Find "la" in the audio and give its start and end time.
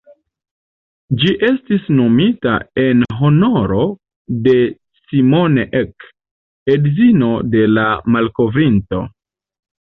7.77-7.85